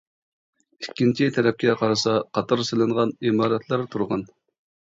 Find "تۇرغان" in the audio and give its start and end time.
3.93-4.27